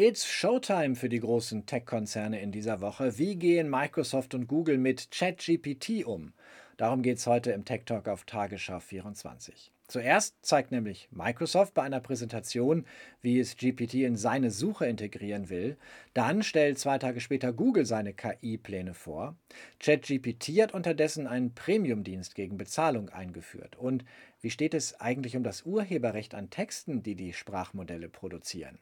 [0.00, 3.18] It's Showtime für die großen Tech-Konzerne in dieser Woche.
[3.18, 6.34] Wie gehen Microsoft und Google mit ChatGPT um?
[6.76, 9.72] Darum geht es heute im Tech Talk auf Tagesschau 24.
[9.88, 12.86] Zuerst zeigt nämlich Microsoft bei einer Präsentation,
[13.22, 15.76] wie es GPT in seine Suche integrieren will.
[16.14, 19.34] Dann stellt zwei Tage später Google seine KI-Pläne vor.
[19.80, 23.74] ChatGPT hat unterdessen einen Premium-Dienst gegen Bezahlung eingeführt.
[23.74, 24.04] Und
[24.42, 28.78] wie steht es eigentlich um das Urheberrecht an Texten, die die Sprachmodelle produzieren?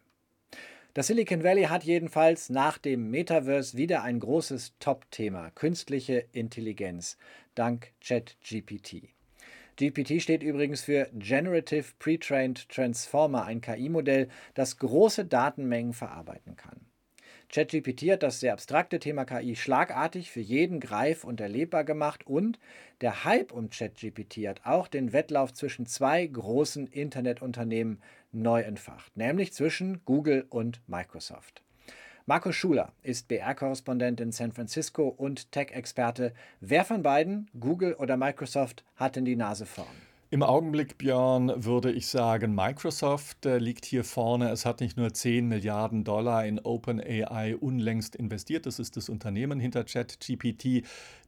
[0.97, 7.19] Das Silicon Valley hat jedenfalls nach dem Metaverse wieder ein großes Top-Thema, künstliche Intelligenz,
[7.55, 9.11] dank ChatGPT.
[9.77, 16.81] GPT steht übrigens für Generative Pre-Trained Transformer, ein KI-Modell, das große Datenmengen verarbeiten kann.
[17.51, 22.59] ChatGPT hat das sehr abstrakte Thema KI schlagartig für jeden greif- und erlebbar gemacht und
[23.03, 28.01] der Hype um ChatGPT hat auch den Wettlauf zwischen zwei großen Internetunternehmen
[28.33, 31.63] neu entfacht, nämlich zwischen Google und Microsoft.
[32.29, 36.35] Markus Schuler ist BR-Korrespondent in San Francisco und Tech-Experte.
[36.61, 39.87] Wer von beiden, Google oder Microsoft, hat denn die Nase vorn?
[40.29, 44.51] Im Augenblick, Björn, würde ich sagen, Microsoft äh, liegt hier vorne.
[44.51, 48.67] Es hat nicht nur 10 Milliarden Dollar in OpenAI unlängst investiert.
[48.67, 50.85] Das ist das Unternehmen hinter ChatGPT.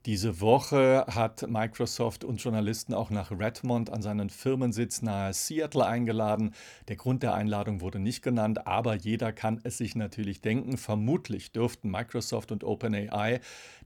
[0.09, 6.55] Diese Woche hat Microsoft und Journalisten auch nach Redmond an seinen Firmensitz nahe Seattle eingeladen.
[6.89, 10.79] Der Grund der Einladung wurde nicht genannt, aber jeder kann es sich natürlich denken.
[10.79, 13.41] Vermutlich dürften Microsoft und OpenAI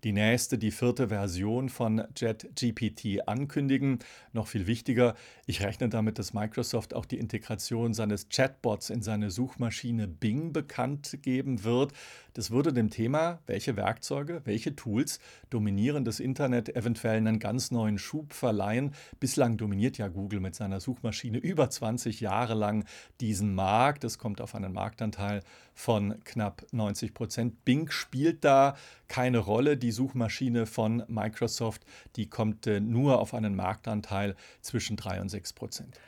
[0.05, 3.99] die nächste, die vierte Version von JetGPT ankündigen.
[4.33, 9.33] Noch viel wichtiger, ich rechne damit, dass Microsoft auch die Integration seines Chatbots in seine
[9.33, 11.93] Suchmaschine Bing bekannt geben wird.
[12.35, 17.99] Das würde dem Thema, welche Werkzeuge, welche Tools dominieren das Internet, eventuell einen ganz neuen
[17.99, 18.95] Schub verleihen.
[19.21, 22.87] Bislang dominiert ja Google mit seiner Suchmaschine über 20 Jahre lang
[23.21, 24.05] diesen Markt.
[24.05, 25.41] Es kommt auf einen Marktanteil
[25.75, 27.65] von knapp 90 Prozent.
[27.67, 28.77] Bing spielt da
[29.09, 29.77] keine Rolle.
[29.77, 31.85] Die Suchmaschine von Microsoft,
[32.17, 35.99] die kommt nur auf einen Marktanteil zwischen 3 und 6 Prozent.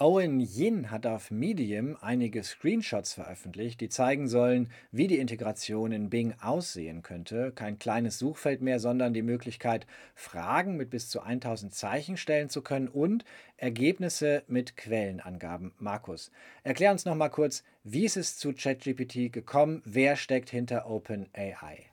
[0.00, 6.08] Owen Yin hat auf Medium einige Screenshots veröffentlicht, die zeigen sollen, wie die Integration in
[6.08, 7.50] Bing aussehen könnte.
[7.50, 12.62] Kein kleines Suchfeld mehr, sondern die Möglichkeit, Fragen mit bis zu 1000 Zeichen stellen zu
[12.62, 13.24] können und
[13.56, 15.72] Ergebnisse mit Quellenangaben.
[15.78, 16.30] Markus,
[16.62, 19.82] erklär uns noch mal kurz, wie ist es zu ChatGPT gekommen?
[19.84, 21.87] Wer steckt hinter OpenAI?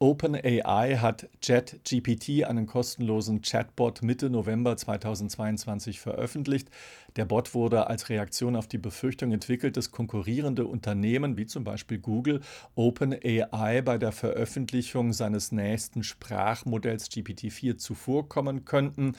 [0.00, 6.70] OpenAI hat JetGPT, einen kostenlosen Chatbot, Mitte November 2022 veröffentlicht.
[7.16, 11.98] Der Bot wurde als Reaktion auf die Befürchtung entwickelt, dass konkurrierende Unternehmen wie zum Beispiel
[11.98, 12.42] Google
[12.76, 19.16] OpenAI bei der Veröffentlichung seines nächsten Sprachmodells GPT-4 zuvorkommen könnten.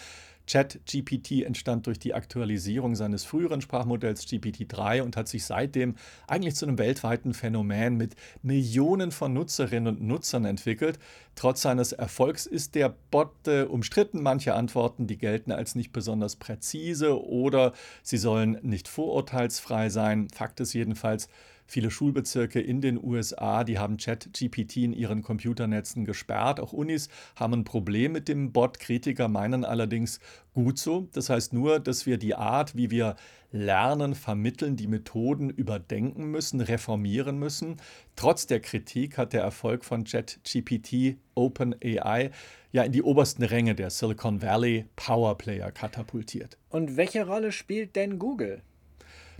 [0.49, 5.95] ChatGPT entstand durch die Aktualisierung seines früheren Sprachmodells GPT-3 und hat sich seitdem
[6.27, 10.97] eigentlich zu einem weltweiten Phänomen mit Millionen von Nutzerinnen und Nutzern entwickelt.
[11.35, 14.21] Trotz seines Erfolgs ist der Bot äh, umstritten.
[14.21, 20.27] Manche Antworten, die gelten als nicht besonders präzise oder sie sollen nicht vorurteilsfrei sein.
[20.33, 21.29] Fakt ist jedenfalls,
[21.71, 26.59] Viele Schulbezirke in den USA, die haben ChatGPT in ihren Computernetzen gesperrt.
[26.59, 28.79] Auch Unis haben ein Problem mit dem Bot.
[28.79, 30.19] Kritiker meinen allerdings
[30.55, 31.09] gut so.
[31.13, 33.17] Das heißt nur, dass wir die Art, wie wir
[33.51, 37.77] lernen, vermitteln, die Methoden überdenken müssen, reformieren müssen.
[38.15, 42.31] Trotz der Kritik hat der Erfolg von ChatGPT OpenAI
[42.71, 46.57] ja in die obersten Ränge der Silicon Valley Powerplayer katapultiert.
[46.69, 48.63] Und welche Rolle spielt denn Google?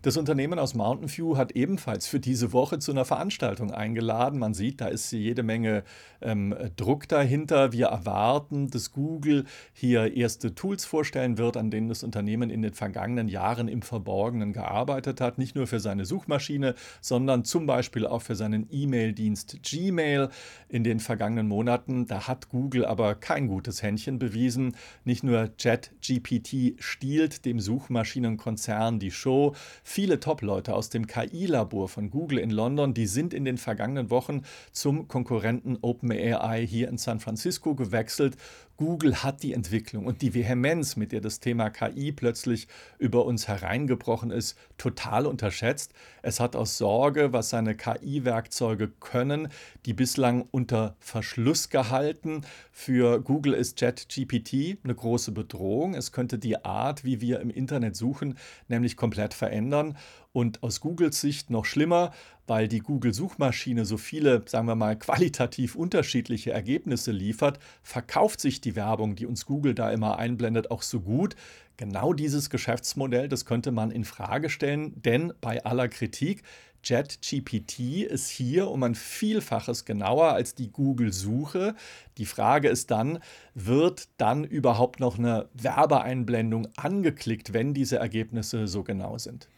[0.02, 4.40] Das Unternehmen aus Mountain View hat ebenfalls für diese Woche zu einer Veranstaltung eingeladen.
[4.40, 5.84] Man sieht, da ist jede Menge
[6.22, 7.74] ähm, Druck dahinter.
[7.74, 9.44] Wir erwarten, dass Google
[9.74, 14.54] hier erste Tools vorstellen wird, an denen das Unternehmen in den vergangenen Jahren im Verborgenen
[14.54, 15.38] gearbeitet hat.
[15.38, 20.30] Nicht nur für seine Suchmaschine, sondern zum Beispiel auch für seinen E-Mail-Dienst Gmail.
[20.70, 24.76] In den vergangenen Monaten, da hat Google aber kein gutes Händchen bewiesen.
[25.04, 29.56] Nicht nur ChatGPT stiehlt dem Suchmaschinenkonzern die Show.
[29.92, 34.44] Viele Top-Leute aus dem KI-Labor von Google in London, die sind in den vergangenen Wochen
[34.72, 38.38] zum Konkurrenten OpenAI hier in San Francisco gewechselt.
[38.78, 42.68] Google hat die Entwicklung und die Vehemenz, mit der das Thema KI plötzlich
[42.98, 45.92] über uns hereingebrochen ist, total unterschätzt.
[46.22, 49.50] Es hat aus Sorge, was seine KI-Werkzeuge können,
[49.86, 52.44] die bislang unter Verschluss gehalten.
[52.72, 55.94] Für Google ist JetGPT eine große Bedrohung.
[55.94, 58.38] Es könnte die Art, wie wir im Internet suchen,
[58.69, 59.98] nämlich komplett verändern verändern.
[60.31, 62.12] Und aus Googles Sicht noch schlimmer,
[62.46, 68.76] weil die Google-Suchmaschine so viele, sagen wir mal, qualitativ unterschiedliche Ergebnisse liefert, verkauft sich die
[68.76, 71.36] Werbung, die uns Google da immer einblendet, auch so gut.
[71.78, 76.44] Genau dieses Geschäftsmodell, das könnte man in Frage stellen, denn bei aller Kritik,
[76.84, 81.74] JetGPT ist hier um ein Vielfaches genauer als die Google-Suche.
[82.18, 83.20] Die Frage ist dann,
[83.56, 89.50] wird dann überhaupt noch eine Werbeeinblendung angeklickt, wenn diese Ergebnisse so genau sind?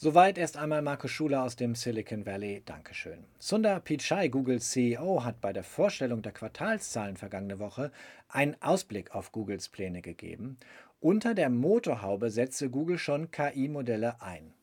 [0.00, 2.62] Soweit erst einmal Markus Schuler aus dem Silicon Valley.
[2.64, 3.24] Dankeschön.
[3.40, 7.90] Sundar Pichai, Googles CEO, hat bei der Vorstellung der Quartalszahlen vergangene Woche
[8.28, 10.56] einen Ausblick auf Googles Pläne gegeben.
[11.00, 14.54] Unter der Motorhaube setze Google schon KI-Modelle ein.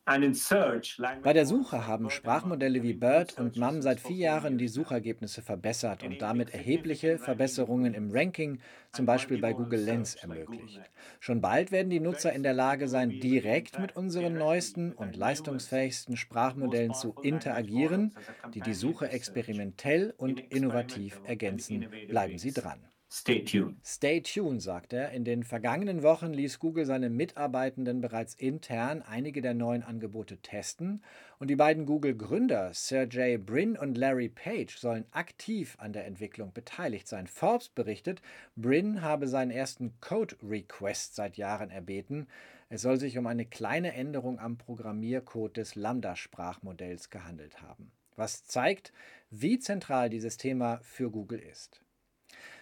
[1.22, 6.04] Bei der Suche haben Sprachmodelle wie BERT und MUM seit vier Jahren die Suchergebnisse verbessert
[6.04, 8.60] und damit erhebliche Verbesserungen im Ranking,
[8.92, 10.90] zum Beispiel bei Google Lens, ermöglicht.
[11.20, 16.16] Schon bald werden die Nutzer in der Lage sein, direkt mit unseren neuesten und leistungsfähigsten
[16.16, 18.14] Sprachmodellen zu interagieren,
[18.54, 21.88] die die Suche experimentell und innovativ ergänzen.
[22.06, 22.88] Bleiben Sie dran.
[23.18, 23.76] Stay tuned.
[23.82, 25.10] Stay tuned, sagt er.
[25.12, 31.02] In den vergangenen Wochen ließ Google seine Mitarbeitenden bereits intern einige der neuen Angebote testen
[31.38, 37.08] und die beiden Google-Gründer Sergey Brin und Larry Page sollen aktiv an der Entwicklung beteiligt
[37.08, 37.26] sein.
[37.26, 38.20] Forbes berichtet,
[38.54, 42.26] Brin habe seinen ersten Code-Request seit Jahren erbeten.
[42.68, 47.92] Es soll sich um eine kleine Änderung am Programmiercode des Lambda-Sprachmodells gehandelt haben.
[48.14, 48.92] Was zeigt,
[49.30, 51.80] wie zentral dieses Thema für Google ist.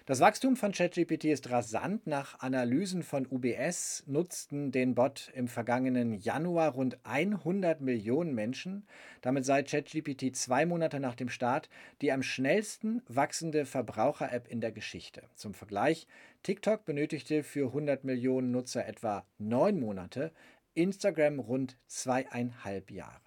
[0.07, 2.07] Das Wachstum von ChatGPT ist rasant.
[2.07, 8.87] Nach Analysen von UBS nutzten den Bot im vergangenen Januar rund 100 Millionen Menschen.
[9.23, 11.71] Damit sei ChatGPT zwei Monate nach dem Start
[12.03, 15.23] die am schnellsten wachsende Verbraucher-App in der Geschichte.
[15.37, 16.07] Zum Vergleich,
[16.43, 20.33] TikTok benötigte für 100 Millionen Nutzer etwa neun Monate,
[20.75, 23.24] Instagram rund zweieinhalb Jahre.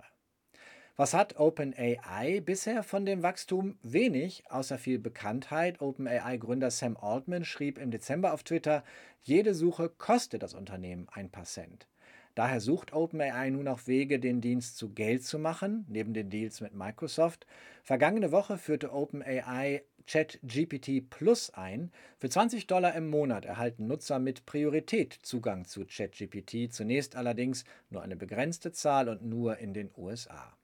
[0.99, 3.77] Was hat OpenAI bisher von dem Wachstum?
[3.83, 5.79] Wenig, außer viel Bekanntheit.
[5.79, 8.83] OpenAI-Gründer Sam Altman schrieb im Dezember auf Twitter,
[9.21, 11.87] jede Suche kostet das Unternehmen ein paar Cent.
[12.33, 16.61] Daher sucht OpenAI nun auch Wege, den Dienst zu Geld zu machen, neben den Deals
[16.61, 17.45] mit Microsoft.
[17.83, 21.91] Vergangene Woche führte OpenAI ChatGPT Plus ein.
[22.17, 28.01] Für 20 Dollar im Monat erhalten Nutzer mit Priorität Zugang zu ChatGPT, zunächst allerdings nur
[28.01, 30.56] eine begrenzte Zahl und nur in den USA.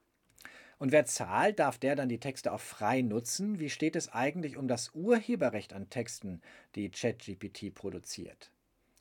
[0.84, 3.58] Und wer zahlt, darf der dann die Texte auch frei nutzen?
[3.58, 6.42] Wie steht es eigentlich um das Urheberrecht an Texten,
[6.76, 8.52] die ChatGPT produziert?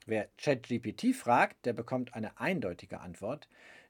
[0.07, 3.49] Wer ChatGPT fragt, der bekommt eine eindeutige Antwort.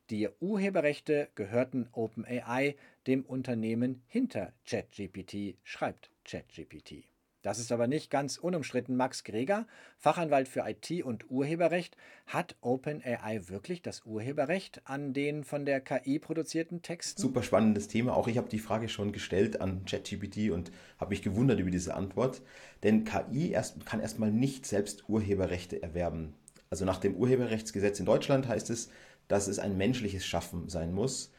[0.08, 7.11] Die Urheberrechte gehörten OpenAI, dem Unternehmen hinter ChatGPT, schreibt ChatGPT.
[7.42, 8.96] Das ist aber nicht ganz unumstritten.
[8.96, 9.66] Max Greger,
[9.98, 11.96] Fachanwalt für IT und Urheberrecht,
[12.26, 17.20] hat OpenAI wirklich das Urheberrecht an den von der KI produzierten Texten?
[17.20, 18.16] Super spannendes Thema.
[18.16, 21.94] Auch ich habe die Frage schon gestellt an ChatGPT und habe mich gewundert über diese
[21.94, 22.42] Antwort.
[22.84, 26.34] Denn KI erst, kann erstmal nicht selbst Urheberrechte erwerben.
[26.70, 28.88] Also nach dem Urheberrechtsgesetz in Deutschland heißt es,
[29.26, 31.32] dass es ein menschliches Schaffen sein muss.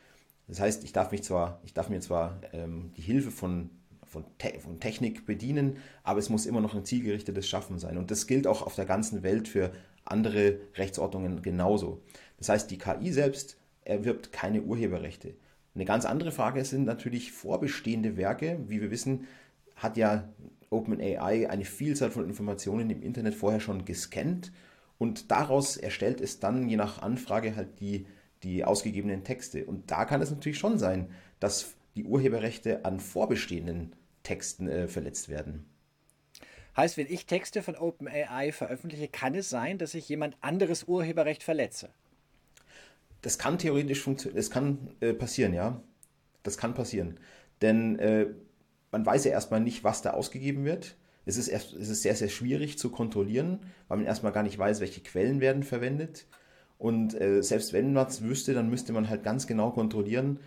[0.48, 3.70] Das heißt, ich darf, mich zwar, ich darf mir zwar ähm, die Hilfe von
[4.14, 7.98] von, Te von Technik bedienen, aber es muss immer noch ein zielgerichtetes Schaffen sein.
[7.98, 9.72] Und das gilt auch auf der ganzen Welt für
[10.06, 12.02] andere Rechtsordnungen genauso.
[12.38, 15.34] Das heißt, die KI selbst erwirbt keine Urheberrechte.
[15.76, 18.60] Eine ganz andere Frage sind natürlich vorbestehende Werke.
[18.68, 19.28] Wie wir wissen,
[19.76, 20.30] hat ja
[20.70, 24.52] OpenAI eine Vielzahl von Informationen im Internet vorher schon gescannt
[24.98, 28.06] und daraus erstellt es dann je nach Anfrage halt die,
[28.44, 29.66] die ausgegebenen Texte.
[29.66, 35.30] Und da kann es natürlich schon sein, dass die Urheberrechte an vorbestehenden Texten äh, verletzt
[35.30, 35.66] werden.
[36.76, 41.44] Heißt, wenn ich Texte von OpenAI veröffentliche, kann es sein, dass ich jemand anderes Urheberrecht
[41.44, 41.90] verletze?
[43.22, 45.82] Das kann theoretisch funktionieren, das kann äh, passieren, ja.
[46.42, 47.20] Das kann passieren.
[47.62, 48.28] Denn äh,
[48.92, 50.96] man weiß ja erstmal nicht, was da ausgegeben wird.
[51.26, 54.58] Es ist, erst, es ist sehr, sehr schwierig zu kontrollieren, weil man erstmal gar nicht
[54.58, 56.28] weiß, welche Quellen werden verwendet.
[56.78, 60.40] Und äh, selbst wenn man es wüsste, dann müsste man halt ganz genau kontrollieren,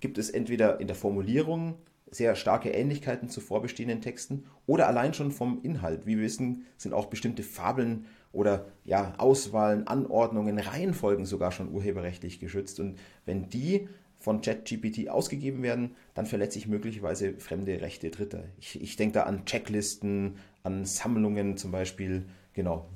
[0.00, 1.76] gibt es entweder in der Formulierung
[2.10, 6.06] sehr starke Ähnlichkeiten zu vorbestehenden Texten oder allein schon vom Inhalt.
[6.06, 12.38] Wie wir wissen, sind auch bestimmte Fabeln oder ja, Auswahlen, Anordnungen, Reihenfolgen sogar schon urheberrechtlich
[12.38, 12.80] geschützt.
[12.80, 18.44] Und wenn die von ChatGPT ausgegeben werden, dann verletze ich möglicherweise fremde Rechte Dritter.
[18.58, 22.26] Ich, ich denke da an Checklisten, an Sammlungen zum Beispiel.
[22.52, 22.88] Genau.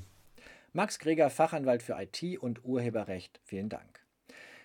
[0.73, 4.01] Max Greger, Fachanwalt für IT und Urheberrecht, vielen Dank.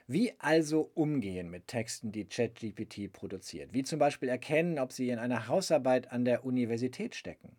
[0.07, 3.73] Wie also umgehen mit Texten, die ChatGPT produziert?
[3.73, 7.55] Wie zum Beispiel erkennen, ob sie in einer Hausarbeit an der Universität stecken?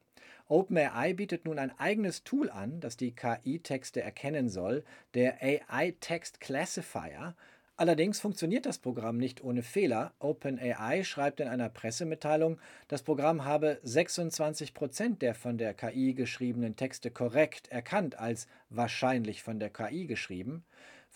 [0.47, 4.85] OpenAI bietet nun ein eigenes Tool an, das die KI-Texte erkennen soll,
[5.15, 7.35] der AI Text Classifier.
[7.77, 10.15] Allerdings funktioniert das Programm nicht ohne Fehler.
[10.21, 16.77] OpenAI schreibt in einer Pressemitteilung, das Programm habe 26 Prozent der von der KI geschriebenen
[16.77, 20.65] Texte korrekt erkannt als wahrscheinlich von der KI geschrieben.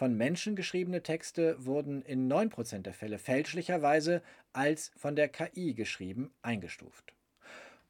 [0.00, 4.22] Von Menschen geschriebene Texte wurden in 9% der Fälle fälschlicherweise
[4.54, 7.12] als von der KI geschrieben eingestuft.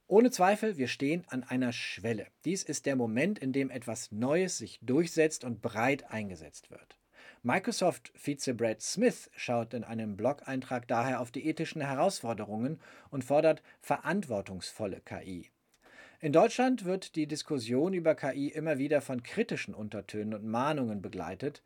[0.09, 2.26] Ohne Zweifel, wir stehen an einer Schwelle.
[2.45, 6.99] Dies ist der Moment, in dem etwas Neues sich durchsetzt und breit eingesetzt wird.
[7.45, 15.00] Microsoft-Vize Brad Smith schaut in einem Blog-Eintrag daher auf die ethischen Herausforderungen und fordert verantwortungsvolle
[15.05, 15.49] KI.
[16.19, 21.62] In Deutschland wird die Diskussion über KI immer wieder von kritischen Untertönen und Mahnungen begleitet.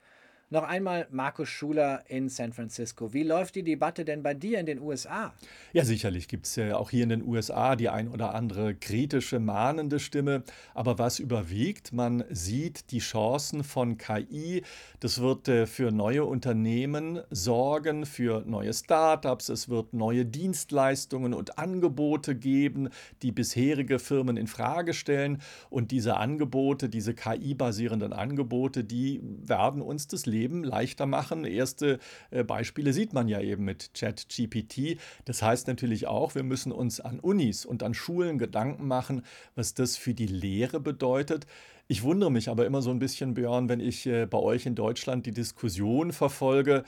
[0.50, 3.12] Noch einmal Markus Schuler in San Francisco.
[3.12, 5.32] Wie läuft die Debatte denn bei dir in den USA?
[5.72, 9.40] Ja, sicherlich gibt es ja auch hier in den USA die ein oder andere kritische,
[9.40, 10.44] mahnende Stimme.
[10.74, 11.92] Aber was überwiegt?
[11.92, 14.62] Man sieht die Chancen von KI.
[15.00, 19.48] Das wird äh, für neue Unternehmen sorgen, für neue Startups.
[19.48, 22.90] Es wird neue Dienstleistungen und Angebote geben,
[23.22, 25.40] die bisherige Firmen in Frage stellen.
[25.70, 31.44] Und diese Angebote, diese KI-basierenden Angebote, die werden uns das Leben Leben leichter machen.
[31.44, 31.98] Erste
[32.30, 34.98] äh, Beispiele sieht man ja eben mit ChatGPT.
[35.24, 39.22] Das heißt natürlich auch, wir müssen uns an Unis und an Schulen Gedanken machen,
[39.54, 41.46] was das für die Lehre bedeutet.
[41.88, 44.74] Ich wundere mich aber immer so ein bisschen, Björn, wenn ich äh, bei euch in
[44.74, 46.84] Deutschland die Diskussion verfolge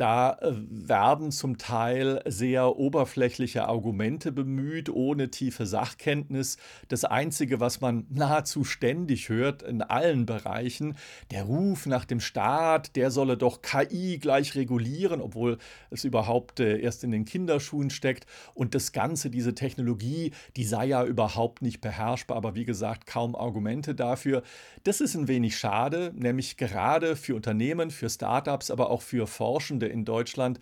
[0.00, 6.56] da äh, werden zum Teil sehr oberflächliche Argumente bemüht, ohne tiefe Sachkenntnis.
[6.88, 10.96] Das Einzige, was man nahezu ständig hört in allen Bereichen,
[11.30, 15.58] der Ruf nach dem Staat, der solle doch KI gleich regulieren, obwohl
[15.90, 18.26] es überhaupt äh, erst in den Kinderschuhen steckt.
[18.54, 23.36] Und das Ganze, diese Technologie, die sei ja überhaupt nicht beherrschbar, aber wie gesagt, kaum
[23.36, 24.42] Argumente dafür.
[24.84, 29.89] Das ist ein wenig schade, nämlich gerade für Unternehmen, für Startups, aber auch für Forschende
[29.90, 30.60] in Deutschland,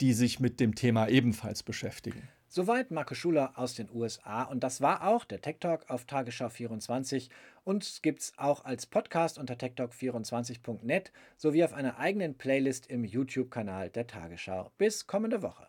[0.00, 2.28] die sich mit dem Thema ebenfalls beschäftigen.
[2.52, 6.48] Soweit Marco Schuler aus den USA und das war auch der Tech Talk auf Tagesschau
[6.48, 7.30] 24.
[7.62, 14.08] Uns gibt's auch als Podcast unter techtalk24.net sowie auf einer eigenen Playlist im YouTube-Kanal der
[14.08, 14.72] Tagesschau.
[14.78, 15.68] Bis kommende Woche.